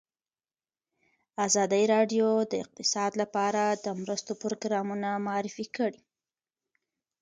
[1.47, 6.01] ازادي راډیو د اقتصاد لپاره د مرستو پروګرامونه معرفي کړي.